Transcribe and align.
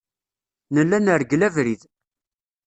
Nella 0.73 0.97
nergel 0.99 1.41
abrid. 1.47 1.81